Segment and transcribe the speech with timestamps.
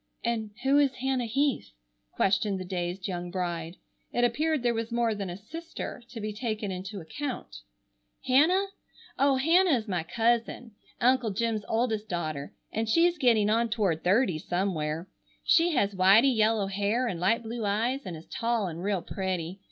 [0.23, 1.73] "And who is Hannah Heath?"
[2.13, 3.75] questioned the dazed young bride.
[4.11, 7.57] It appeared there was more than a sister to be taken into account.
[8.25, 8.65] "Hannah?
[9.19, 14.39] Oh, Hannah is my cousin, Uncle Jim's oldest daughter, and she's getting on toward thirty
[14.39, 15.07] somewhere.
[15.43, 19.59] She has whitey yellow hair and light blue eyes and is tall and real pretty.